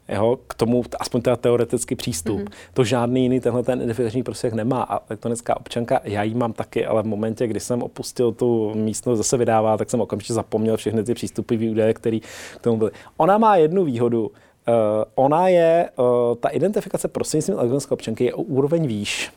jeho, 0.08 0.38
k 0.46 0.54
tomu 0.54 0.82
aspoň 1.00 1.20
teda 1.20 1.36
teoretický 1.36 1.94
přístup. 1.94 2.40
Mm-hmm. 2.40 2.52
To 2.74 2.84
žádný 2.84 3.22
jiný 3.22 3.40
tenhle 3.40 3.62
ten 3.62 3.78
identifikační 3.78 4.22
prostředek 4.22 4.54
nemá. 4.54 4.82
A 4.82 5.00
elektronická 5.08 5.56
občanka, 5.56 6.00
já 6.04 6.22
ji 6.22 6.34
mám 6.34 6.52
taky, 6.52 6.86
ale 6.86 7.02
v 7.02 7.06
momentě, 7.06 7.46
kdy 7.46 7.60
jsem 7.60 7.82
opustil 7.82 8.32
tu 8.32 8.74
místnost, 8.74 9.18
zase 9.18 9.36
vydává, 9.36 9.76
tak 9.76 9.90
jsem 9.90 10.00
okamžitě 10.00 10.34
zapomněl 10.34 10.76
všechny 10.76 11.04
ty 11.04 11.14
přístupy 11.14 11.70
údaje, 11.70 11.94
které 11.94 12.18
k 12.56 12.60
tomu 12.60 12.76
byly. 12.76 12.90
Ona 13.16 13.38
má 13.38 13.56
jednu 13.56 13.84
výhodu, 13.84 14.30
Uh, 14.68 14.74
ona 15.14 15.48
je, 15.48 15.90
uh, 15.96 16.04
ta 16.40 16.48
identifikace 16.48 17.08
prostřednictvím 17.08 17.58
elektronické 17.58 17.94
občanky 17.94 18.24
je 18.24 18.34
o 18.34 18.42
úroveň 18.42 18.86
výš. 18.86 19.30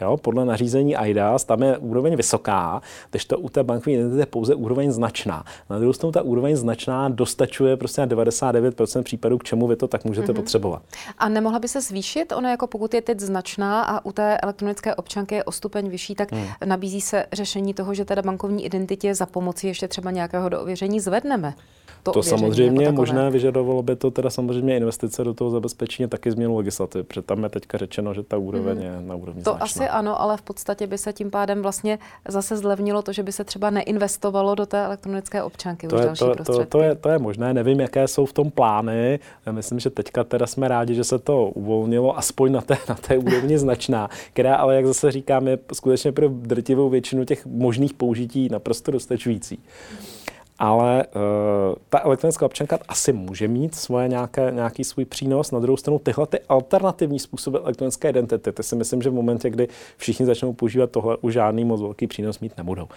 Jo, 0.00 0.16
podle 0.16 0.44
nařízení 0.44 0.96
IDAS 1.06 1.44
tam 1.44 1.62
je 1.62 1.78
úroveň 1.78 2.16
vysoká, 2.16 2.82
když 3.10 3.24
to 3.24 3.38
u 3.38 3.48
té 3.48 3.62
bankové 3.62 3.92
identity 3.92 4.20
je 4.20 4.26
pouze 4.26 4.54
úroveň 4.54 4.92
značná. 4.92 5.44
Na 5.70 5.78
druhou 5.78 5.92
stranu 5.92 6.12
ta 6.12 6.22
úroveň 6.22 6.56
značná 6.56 7.08
dostačuje 7.08 7.76
prostě 7.76 8.00
na 8.00 8.06
99% 8.06 9.02
případů, 9.02 9.38
k 9.38 9.44
čemu 9.44 9.66
vy 9.66 9.76
to 9.76 9.88
tak 9.88 10.04
můžete 10.04 10.32
mm-hmm. 10.32 10.36
potřebovat. 10.36 10.82
A 11.18 11.28
nemohla 11.28 11.58
by 11.58 11.68
se 11.68 11.80
zvýšit? 11.80 12.32
Ono 12.32 12.48
jako 12.48 12.66
pokud 12.66 12.94
je 12.94 13.02
teď 13.02 13.20
značná 13.20 13.82
a 13.82 14.04
u 14.04 14.12
té 14.12 14.38
elektronické 14.38 14.94
občanky 14.94 15.34
je 15.34 15.44
o 15.44 15.52
stupeň 15.52 15.88
vyšší, 15.88 16.14
tak 16.14 16.32
mm. 16.32 16.44
nabízí 16.64 17.00
se 17.00 17.26
řešení 17.32 17.74
toho, 17.74 17.94
že 17.94 18.04
teda 18.04 18.22
bankovní 18.22 18.64
identitě 18.64 19.14
za 19.14 19.26
pomoci 19.26 19.66
ještě 19.66 19.88
třeba 19.88 20.10
nějakého 20.10 20.48
doověření 20.48 21.00
zvedneme 21.00 21.54
to, 22.02 22.12
to 22.12 22.22
samozřejmě 22.22 22.84
jako 22.84 22.96
možné, 22.96 23.30
vyžadovalo 23.30 23.82
by 23.82 23.96
to 23.96 24.10
teda 24.10 24.30
samozřejmě 24.30 24.76
investice 24.76 25.24
do 25.24 25.34
toho 25.34 25.50
zabezpečení 25.50 26.08
taky 26.08 26.30
změnu 26.30 26.56
legislativy, 26.56 27.04
protože 27.04 27.22
tam 27.22 27.42
je 27.42 27.48
teďka 27.48 27.78
řečeno, 27.78 28.14
že 28.14 28.22
ta 28.22 28.38
úroveň 28.38 28.76
mm. 28.76 28.82
je 28.82 29.00
na 29.00 29.14
úrovni 29.14 29.42
To. 29.42 29.61
Asi 29.62 29.88
ano, 29.88 30.20
ale 30.20 30.36
v 30.36 30.42
podstatě 30.42 30.86
by 30.86 30.98
se 30.98 31.12
tím 31.12 31.30
pádem 31.30 31.62
vlastně 31.62 31.98
zase 32.28 32.56
zlevnilo 32.56 33.02
to, 33.02 33.12
že 33.12 33.22
by 33.22 33.32
se 33.32 33.44
třeba 33.44 33.70
neinvestovalo 33.70 34.54
do 34.54 34.66
té 34.66 34.84
elektronické 34.84 35.42
občanky 35.42 35.88
to 35.88 35.96
už 35.96 36.00
je, 36.00 36.06
další 36.06 36.18
to, 36.18 36.30
prostředky. 36.30 36.70
To, 36.70 36.78
to, 36.78 36.84
je, 36.84 36.94
to 36.94 37.08
je 37.08 37.18
možné, 37.18 37.54
nevím, 37.54 37.80
jaké 37.80 38.08
jsou 38.08 38.26
v 38.26 38.32
tom 38.32 38.50
plány. 38.50 39.20
Já 39.46 39.52
myslím, 39.52 39.78
že 39.80 39.90
teďka 39.90 40.24
teda 40.24 40.46
jsme 40.46 40.68
rádi, 40.68 40.94
že 40.94 41.04
se 41.04 41.18
to 41.18 41.46
uvolnilo, 41.46 42.18
aspoň 42.18 42.52
na 42.52 42.60
té, 42.60 42.78
na 42.88 42.94
té 42.94 43.18
úrovni 43.18 43.58
značná, 43.58 44.08
která 44.32 44.56
ale, 44.56 44.76
jak 44.76 44.86
zase 44.86 45.12
říkám, 45.12 45.48
je 45.48 45.58
skutečně 45.72 46.12
pro 46.12 46.28
drtivou 46.28 46.88
většinu 46.88 47.24
těch 47.24 47.46
možných 47.46 47.94
použití 47.94 48.48
naprosto 48.48 48.90
dostačující. 48.90 49.58
Mm 49.58 50.21
ale 50.62 51.06
uh, 51.06 51.74
ta 51.88 51.98
elektronická 51.98 52.46
občanka 52.46 52.78
asi 52.88 53.12
může 53.12 53.48
mít 53.48 53.74
svoje 53.74 54.08
nějaké, 54.08 54.50
nějaký 54.54 54.84
svůj 54.84 55.04
přínos. 55.04 55.50
Na 55.50 55.60
druhou 55.60 55.76
stranu 55.76 55.98
tyhle 55.98 56.26
ty 56.26 56.40
alternativní 56.48 57.18
způsoby 57.18 57.58
elektronické 57.58 58.10
identity, 58.10 58.52
ty 58.52 58.62
si 58.62 58.76
myslím, 58.76 59.02
že 59.02 59.10
v 59.10 59.14
momentě, 59.14 59.50
kdy 59.50 59.68
všichni 59.96 60.26
začnou 60.26 60.52
používat 60.52 60.90
tohle, 60.90 61.16
už 61.20 61.32
žádný 61.32 61.64
moc 61.64 61.80
velký 61.80 62.06
přínos 62.06 62.40
mít 62.40 62.56
nebudou. 62.56 62.88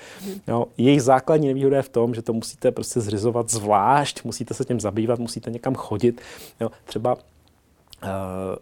Jo, 0.48 0.66
jejich 0.78 1.02
základní 1.02 1.48
nevýhoda 1.48 1.78
je 1.78 1.84
v 1.84 1.90
tom, 1.90 2.14
že 2.14 2.22
to 2.22 2.34
musíte 2.34 2.72
prostě 2.72 3.00
zřizovat 3.00 3.50
zvlášť, 3.50 4.24
musíte 4.24 4.54
se 4.54 4.66
tím 4.66 4.80
zabývat, 4.80 5.20
musíte 5.20 5.52
někam 5.52 5.76
chodit. 5.76 6.22
Jo, 6.62 6.70
třeba 6.86 7.18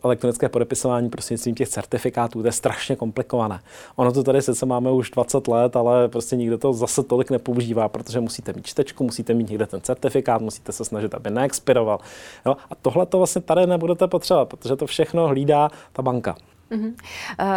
elektronické 0.04 0.50
podepisování 0.50 1.10
prostřednictvím 1.10 1.56
těch 1.56 1.70
certifikátů, 1.70 2.42
to 2.42 2.48
je 2.48 2.52
strašně 2.52 2.96
komplikované. 2.96 3.60
Ono 3.96 4.12
to 4.12 4.24
tady 4.24 4.42
sice 4.42 4.66
máme 4.66 4.92
už 4.92 5.12
20 5.12 5.48
let, 5.48 5.76
ale 5.76 6.08
prostě 6.08 6.36
nikdo 6.36 6.58
to 6.58 6.74
zase 6.74 7.04
tolik 7.04 7.32
nepoužívá, 7.32 7.90
protože 7.90 8.20
musíte 8.20 8.54
mít 8.54 8.66
čtečku, 8.68 9.04
musíte 9.04 9.34
mít 9.34 9.50
někde 9.50 9.66
ten 9.66 9.82
certifikát, 9.82 10.42
musíte 10.42 10.72
se 10.72 10.86
snažit, 10.86 11.14
aby 11.14 11.30
neexpiroval. 11.30 12.00
Jo? 12.46 12.58
A 12.70 12.76
tohle 12.76 13.06
to 13.06 13.18
vlastně 13.18 13.42
tady 13.42 13.68
nebudete 13.68 14.08
potřebovat, 14.08 14.46
protože 14.46 14.76
to 14.76 14.88
všechno 14.88 15.28
hlídá 15.28 15.70
ta 15.94 16.02
banka. 16.02 16.36
Uh-huh. 16.72 16.94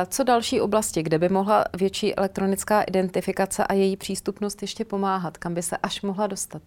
Co 0.09 0.25
další 0.25 0.61
oblasti, 0.61 1.03
kde 1.03 1.19
by 1.19 1.29
mohla 1.29 1.65
větší 1.77 2.15
elektronická 2.15 2.83
identifikace 2.83 3.65
a 3.65 3.73
její 3.73 3.97
přístupnost 3.97 4.63
ještě 4.63 4.85
pomáhat? 4.85 5.39
Kam 5.39 5.55
by 5.55 5.63
se 5.63 5.77
až 5.77 6.03
mohla 6.03 6.27
dostat? 6.27 6.63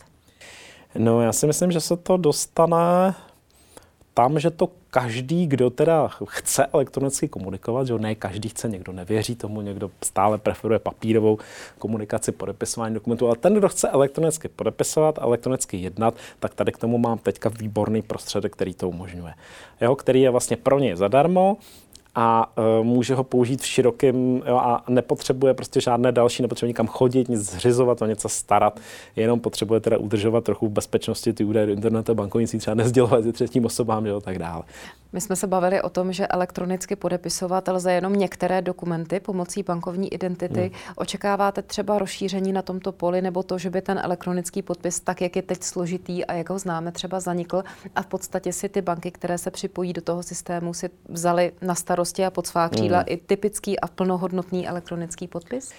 No, 0.96 1.22
já 1.22 1.34
si 1.34 1.48
myslím, 1.48 1.72
že 1.72 1.82
se 1.82 1.98
to 1.98 2.18
dostane 2.18 3.16
tam, 4.14 4.40
že 4.40 4.52
to 4.52 4.70
každý, 4.90 5.48
kdo 5.48 5.70
teda 5.70 6.10
chce 6.26 6.66
elektronicky 6.66 7.28
komunikovat, 7.28 7.88
že 7.88 7.94
ne 8.00 8.16
každý 8.16 8.50
chce, 8.50 8.70
někdo 8.70 8.94
nevěří 8.94 9.36
tomu, 9.36 9.62
někdo 9.62 9.92
stále 10.04 10.38
preferuje 10.38 10.80
papírovou 10.80 11.38
komunikaci, 11.80 12.32
podepisování 12.32 12.94
dokumentů, 12.94 13.28
ale 13.28 13.36
ten, 13.36 13.54
kdo 13.54 13.70
chce 13.70 13.90
elektronicky 13.90 14.48
podepisovat, 14.48 15.20
elektronicky 15.22 15.78
jednat, 15.78 16.16
tak 16.40 16.54
tady 16.54 16.72
k 16.72 16.78
tomu 16.78 16.98
mám 16.98 17.18
teďka 17.18 17.50
výborný 17.50 18.02
prostředek, 18.02 18.54
který 18.54 18.74
to 18.74 18.90
umožňuje. 18.90 19.34
Jo, 19.82 19.96
který 19.96 20.22
je 20.22 20.30
vlastně 20.30 20.58
pro 20.58 20.80
ně 20.80 20.96
zadarmo, 20.98 21.58
a 22.22 22.52
uh, 22.58 22.86
může 22.86 23.16
ho 23.16 23.24
použít 23.24 23.62
v 23.62 23.66
širokém 23.66 24.42
jo, 24.48 24.58
a 24.58 24.84
nepotřebuje 24.90 25.54
prostě 25.54 25.82
žádné 25.82 26.12
další, 26.12 26.42
nepotřebuje 26.42 26.70
nikam 26.70 26.88
chodit, 26.88 27.30
nic 27.30 27.42
zřizovat, 27.42 28.02
o 28.02 28.06
něco 28.06 28.30
starat, 28.30 28.80
jenom 29.16 29.40
potřebuje 29.40 29.80
teda 29.80 29.98
udržovat 29.98 30.44
trochu 30.44 30.68
v 30.68 30.72
bezpečnosti 30.72 31.34
ty 31.34 31.44
údaje 31.44 31.66
do 31.68 31.74
internetu, 31.74 32.16
bankovnictví, 32.16 32.60
třeba 32.60 32.76
nezdělovat 32.76 33.24
se 33.24 33.32
třetím 33.32 33.66
osobám, 33.66 34.06
jo, 34.06 34.22
tak 34.22 34.40
dále. 34.40 34.64
My 35.14 35.22
jsme 35.22 35.36
se 35.36 35.48
bavili 35.48 35.82
o 35.82 35.90
tom, 35.90 36.14
že 36.14 36.28
elektronicky 36.28 36.96
podepisovat 36.96 37.68
lze 37.68 37.94
jenom 37.94 38.14
některé 38.14 38.62
dokumenty 38.62 39.20
pomocí 39.20 39.64
bankovní 39.64 40.14
identity. 40.14 40.60
Hmm. 40.60 40.94
Očekáváte 40.96 41.62
třeba 41.62 42.00
rozšíření 42.00 42.54
na 42.54 42.62
tomto 42.62 42.92
poli 42.92 43.22
nebo 43.22 43.44
to, 43.44 43.58
že 43.58 43.70
by 43.70 43.82
ten 43.82 44.00
elektronický 44.04 44.62
podpis, 44.62 45.00
tak 45.00 45.22
jak 45.22 45.36
je 45.36 45.42
teď 45.42 45.64
složitý 45.64 46.26
a 46.26 46.34
jak 46.34 46.50
ho 46.50 46.60
známe, 46.60 46.92
třeba 46.92 47.20
zanikl 47.20 47.64
a 47.96 48.02
v 48.02 48.06
podstatě 48.06 48.54
si 48.54 48.70
ty 48.70 48.82
banky, 48.82 49.12
které 49.12 49.38
se 49.38 49.52
připojí 49.52 49.94
do 49.94 50.02
toho 50.02 50.24
systému, 50.24 50.74
si 50.74 50.90
vzali 51.10 51.52
na 51.62 51.76
starosti 52.10 52.26
a 52.26 52.32
pod 52.32 52.48
svá 52.48 52.70
křídla 52.70 52.98
hmm. 52.98 53.06
i 53.08 53.18
typický 53.18 53.80
a 53.80 53.88
plnohodnotný 53.88 54.68
elektronický 54.68 55.28
podpis? 55.28 55.72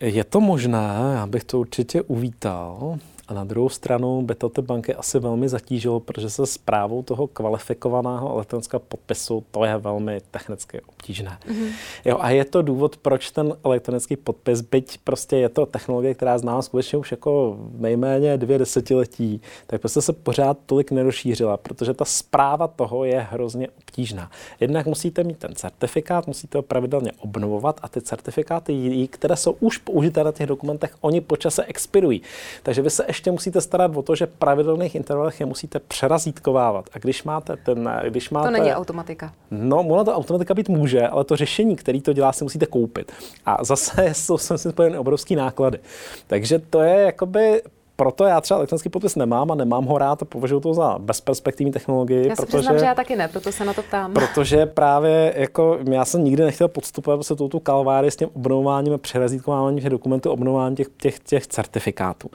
Je 0.00 0.24
to 0.24 0.40
možné, 0.40 0.88
já 1.14 1.26
bych 1.26 1.44
to 1.44 1.60
určitě 1.60 2.02
uvítal. 2.02 2.98
A 3.28 3.34
na 3.34 3.44
druhou 3.44 3.68
stranu 3.68 4.22
by 4.22 4.34
to 4.34 4.48
ty 4.48 4.62
banky 4.62 4.94
asi 4.94 5.18
velmi 5.18 5.48
zatížilo, 5.48 6.00
protože 6.00 6.30
se 6.30 6.46
zprávou 6.46 7.02
toho 7.02 7.26
kvalifikovaného 7.26 8.34
elektronického 8.34 8.80
podpisu 8.80 9.44
to 9.50 9.64
je 9.64 9.76
velmi 9.76 10.20
technicky 10.30 10.80
obtížné. 10.80 11.38
Mm-hmm. 11.48 11.68
Jo, 12.04 12.18
a 12.20 12.30
je 12.30 12.44
to 12.44 12.62
důvod, 12.62 12.96
proč 12.96 13.30
ten 13.30 13.56
elektronický 13.64 14.16
podpis, 14.16 14.60
byť 14.60 14.98
prostě 15.04 15.36
je 15.36 15.48
to 15.48 15.66
technologie, 15.66 16.14
která 16.14 16.38
zná 16.38 16.62
skutečně 16.62 16.98
už 16.98 17.10
jako 17.10 17.56
nejméně 17.78 18.36
dvě 18.36 18.58
desetiletí, 18.58 19.40
tak 19.66 19.80
prostě 19.80 20.02
se 20.02 20.12
pořád 20.12 20.58
tolik 20.66 20.90
nerozšířila, 20.90 21.56
protože 21.56 21.94
ta 21.94 22.04
zpráva 22.04 22.68
toho 22.68 23.04
je 23.04 23.26
hrozně 23.30 23.68
obtížná. 23.68 24.30
Jednak 24.60 24.86
musíte 24.86 25.24
mít 25.24 25.38
ten 25.38 25.54
certifikát, 25.54 26.26
musíte 26.26 26.58
ho 26.58 26.62
pravidelně 26.62 27.12
obnovovat 27.18 27.80
a 27.82 27.88
ty 27.88 28.00
certifikáty, 28.00 29.08
které 29.10 29.36
jsou 29.36 29.56
už 29.60 29.78
použité 29.78 30.24
na 30.24 30.32
těch 30.32 30.46
dokumentech, 30.46 30.96
oni 31.00 31.20
po 31.20 31.36
čase 31.36 31.64
expirují. 31.64 32.22
Takže 32.62 32.82
vy 32.82 32.90
se 32.90 33.04
ještě 33.16 33.30
musíte 33.30 33.60
starat 33.60 33.96
o 33.96 34.02
to, 34.02 34.14
že 34.14 34.26
v 34.26 34.30
pravidelných 34.30 34.94
intervalech 34.94 35.40
je 35.40 35.46
musíte 35.46 35.78
přerazítkovávat. 35.78 36.84
A 36.92 36.98
když 36.98 37.24
máte 37.24 37.56
ten... 37.56 37.90
Když 38.08 38.30
máte, 38.30 38.46
to 38.46 38.52
není 38.52 38.72
automatika. 38.72 39.32
No, 39.50 39.80
ono 39.80 40.04
to 40.04 40.14
automatika 40.14 40.54
být 40.54 40.68
může, 40.68 41.08
ale 41.08 41.24
to 41.24 41.36
řešení, 41.36 41.76
který 41.76 42.00
to 42.00 42.12
dělá, 42.12 42.32
si 42.32 42.44
musíte 42.44 42.66
koupit. 42.66 43.12
A 43.46 43.64
zase 43.64 44.08
jsou 44.14 44.38
jsem 44.38 44.58
si 44.58 44.70
spojené 44.70 44.98
obrovský 44.98 45.36
náklady. 45.36 45.78
Takže 46.26 46.58
to 46.58 46.82
je 46.82 47.00
jakoby 47.00 47.62
proto 47.96 48.24
já 48.24 48.40
třeba 48.40 48.58
elektronický 48.58 48.88
podpis 48.88 49.16
nemám 49.16 49.50
a 49.50 49.54
nemám 49.54 49.84
ho 49.84 49.98
rád 49.98 50.22
a 50.22 50.24
považuji 50.24 50.60
to 50.60 50.74
za 50.74 50.98
bezperspektivní 50.98 51.72
technologii. 51.72 52.28
Já 52.28 52.36
si 52.36 52.42
protože, 52.42 52.58
přiznám, 52.58 52.78
že 52.78 52.84
já 52.84 52.94
taky 52.94 53.16
ne, 53.16 53.28
proto 53.28 53.52
se 53.52 53.64
na 53.64 53.74
to 53.74 53.82
ptám. 53.82 54.12
Protože 54.12 54.66
právě 54.66 55.34
jako 55.36 55.78
já 55.90 56.04
jsem 56.04 56.24
nikdy 56.24 56.44
nechtěl 56.44 56.68
podstupovat 56.68 57.22
se 57.22 57.36
touto 57.36 57.60
kalváry 57.60 58.10
s 58.10 58.16
tím 58.16 58.28
obnovováním 58.34 58.92
a 58.92 58.98
přerazítkováním 58.98 59.80
těch 59.80 59.90
dokumentů, 59.90 60.30
obnovováním 60.30 60.76
těch, 60.76 60.88
těch, 60.96 61.18
těch 61.18 61.46
certifikátů. 61.46 62.28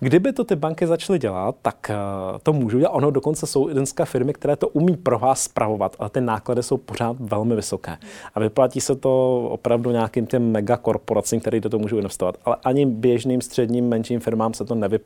Kdyby 0.00 0.32
to 0.32 0.44
ty 0.44 0.56
banky 0.56 0.86
začaly 0.86 1.18
dělat, 1.18 1.54
tak 1.62 1.90
uh, 1.90 2.38
to 2.42 2.52
můžou 2.52 2.78
dělat. 2.78 2.90
Ono 2.90 3.10
dokonce 3.10 3.46
jsou 3.46 3.68
dneska 3.68 4.04
firmy, 4.04 4.32
které 4.32 4.56
to 4.56 4.68
umí 4.68 4.96
pro 4.96 5.18
vás 5.18 5.42
spravovat, 5.42 5.96
ale 5.98 6.10
ty 6.10 6.20
náklady 6.20 6.62
jsou 6.62 6.76
pořád 6.76 7.16
velmi 7.20 7.56
vysoké. 7.56 7.96
A 8.34 8.40
vyplatí 8.40 8.80
se 8.80 8.96
to 8.96 9.42
opravdu 9.50 9.90
nějakým 9.90 10.26
těm 10.26 10.50
megakorporacím, 10.50 11.40
které 11.40 11.60
do 11.60 11.68
toho 11.68 11.80
můžou 11.80 11.96
investovat. 11.96 12.36
Ale 12.44 12.56
ani 12.64 12.86
běžným 12.86 13.40
středním 13.40 13.88
menším 13.88 14.20
firmám 14.20 14.54
se 14.54 14.64
to 14.64 14.74
nevyplatí. 14.74 14.97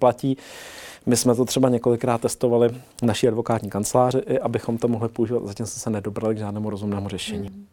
My 1.07 1.17
jsme 1.17 1.35
to 1.35 1.45
třeba 1.45 1.69
několikrát 1.69 2.21
testovali 2.21 2.69
v 2.69 3.03
naší 3.03 3.29
advokátní 3.29 3.71
kanceláři, 3.71 4.23
abychom 4.43 4.79
to 4.79 4.89
mohli 4.89 5.09
používat. 5.09 5.47
Zatím 5.47 5.67
jsme 5.67 5.81
se 5.81 5.91
nedobrali 5.91 6.35
k 6.35 6.39
žádnému 6.39 6.71
rozumnému 6.71 7.09
řešení. 7.09 7.49
Hmm. 7.49 7.67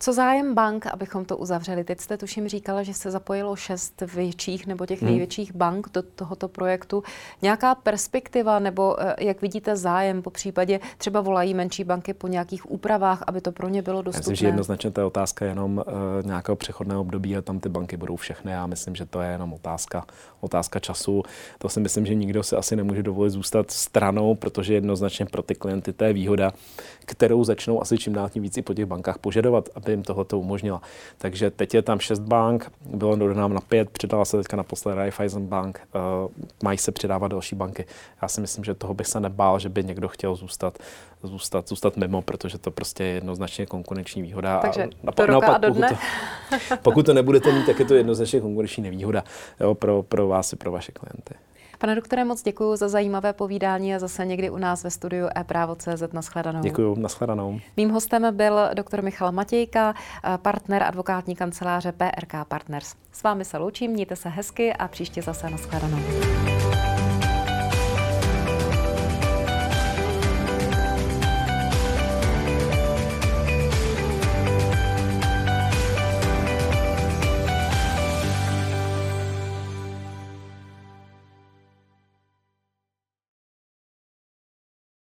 Co 0.00 0.12
zájem 0.12 0.54
bank, 0.54 0.86
abychom 0.86 1.24
to 1.24 1.36
uzavřeli? 1.36 1.84
Teď 1.84 2.00
jste 2.00 2.16
tuším 2.16 2.48
říkala, 2.48 2.82
že 2.82 2.94
se 2.94 3.10
zapojilo 3.10 3.56
šest 3.56 4.02
větších 4.14 4.66
nebo 4.66 4.86
těch 4.86 5.02
hmm. 5.02 5.10
největších 5.10 5.54
bank 5.54 5.88
do 5.94 6.02
tohoto 6.02 6.48
projektu. 6.48 7.02
Nějaká 7.42 7.74
perspektiva 7.74 8.58
nebo 8.58 9.02
eh, 9.02 9.14
jak 9.18 9.42
vidíte 9.42 9.76
zájem 9.76 10.22
po 10.22 10.30
případě 10.30 10.80
třeba 10.98 11.20
volají 11.20 11.54
menší 11.54 11.84
banky 11.84 12.14
po 12.14 12.28
nějakých 12.28 12.70
úpravách, 12.70 13.22
aby 13.26 13.40
to 13.40 13.52
pro 13.52 13.68
ně 13.68 13.82
bylo 13.82 14.02
dostupné? 14.02 14.20
Myslím, 14.20 14.36
že 14.36 14.46
jednoznačně 14.46 14.90
to 14.90 15.00
je 15.00 15.04
otázka 15.04 15.44
jenom 15.44 15.78
uh, 15.78 16.26
nějakého 16.26 16.56
přechodného 16.56 17.00
období 17.00 17.36
a 17.36 17.42
tam 17.42 17.60
ty 17.60 17.68
banky 17.68 17.96
budou 17.96 18.16
všechny. 18.16 18.52
Já 18.52 18.66
myslím, 18.66 18.94
že 18.94 19.06
to 19.06 19.20
je 19.20 19.30
jenom 19.30 19.52
otázka, 19.52 20.04
otázka 20.40 20.78
času. 20.78 21.22
To 21.58 21.68
si 21.68 21.80
myslím, 21.80 22.06
že 22.06 22.14
nikdo 22.14 22.42
si 22.42 22.56
asi 22.56 22.76
nemůže 22.76 23.02
dovolit 23.02 23.30
zůstat 23.30 23.70
stranou, 23.70 24.34
protože 24.34 24.74
jednoznačně 24.74 25.26
pro 25.26 25.42
ty 25.42 25.54
klienty 25.54 25.92
to 25.92 26.04
je 26.04 26.12
výhoda, 26.12 26.52
kterou 27.00 27.44
začnou 27.44 27.82
asi 27.82 27.98
čím 27.98 28.12
dál 28.12 28.28
tím 28.28 28.42
víc 28.42 28.56
i 28.56 28.62
po 28.62 28.74
těch 28.74 28.86
bankách 28.86 29.18
požadovat, 29.18 29.68
aby 29.74 29.87
jim 29.92 30.02
tohle 30.02 30.24
umožnila. 30.34 30.82
Takže 31.18 31.50
teď 31.50 31.74
je 31.74 31.82
tam 31.82 31.98
šest 31.98 32.18
bank, 32.18 32.72
bylo 32.80 33.16
dodám 33.16 33.54
na 33.54 33.60
pět, 33.60 33.90
přidala 33.90 34.24
se 34.24 34.36
teďka 34.36 34.56
naposled 34.56 34.94
Raiffeisen 34.94 35.46
Bank, 35.46 35.80
uh, 35.94 36.30
mají 36.62 36.78
se 36.78 36.92
přidávat 36.92 37.28
další 37.28 37.56
banky. 37.56 37.86
Já 38.22 38.28
si 38.28 38.40
myslím, 38.40 38.64
že 38.64 38.74
toho 38.74 38.94
bych 38.94 39.06
se 39.06 39.20
nebál, 39.20 39.58
že 39.58 39.68
by 39.68 39.84
někdo 39.84 40.08
chtěl 40.08 40.34
zůstat, 40.34 40.78
zůstat, 41.22 41.68
zůstat 41.68 41.96
mimo, 41.96 42.22
protože 42.22 42.58
to 42.58 42.70
prostě 42.70 43.04
je 43.04 43.10
jednoznačně 43.10 43.66
konkurenční 43.66 44.22
výhoda. 44.22 44.58
Takže 44.58 44.88
a, 45.06 45.10
do 45.16 45.26
roka 45.26 45.46
a 45.46 45.58
do 45.58 45.70
dne. 45.70 45.88
Pokud 45.88 46.68
to, 46.68 46.76
pokud 46.82 47.06
to 47.06 47.14
nebudete 47.14 47.52
mít, 47.52 47.66
tak 47.66 47.78
je 47.78 47.84
to 47.84 47.94
jednoznačně 47.94 48.40
konkurenční 48.40 48.82
nevýhoda 48.82 49.24
jo, 49.60 49.74
pro, 49.74 50.02
pro 50.02 50.28
vás 50.28 50.52
i 50.52 50.56
pro 50.56 50.72
vaše 50.72 50.92
klienty. 50.92 51.34
Pane 51.78 51.94
doktore, 51.94 52.24
moc 52.24 52.42
děkuji 52.42 52.76
za 52.76 52.88
zajímavé 52.88 53.32
povídání 53.32 53.94
a 53.94 53.98
zase 53.98 54.26
někdy 54.26 54.50
u 54.50 54.56
nás 54.56 54.84
ve 54.84 54.90
studiu 54.90 55.28
e-právo.cz. 55.36 56.12
Naschledanou. 56.12 56.60
Děkuji, 56.60 56.94
naschledanou. 56.98 57.60
Mým 57.76 57.90
hostem 57.90 58.36
byl 58.36 58.58
doktor 58.74 59.02
Michal 59.02 59.32
Matějka, 59.32 59.94
partner 60.42 60.82
advokátní 60.82 61.36
kanceláře 61.36 61.92
PRK 61.92 62.34
Partners. 62.48 62.94
S 63.12 63.22
vámi 63.22 63.44
se 63.44 63.58
loučím, 63.58 63.90
mějte 63.90 64.16
se 64.16 64.28
hezky 64.28 64.72
a 64.72 64.88
příště 64.88 65.22
zase 65.22 65.50
naschledanou. 65.50 65.98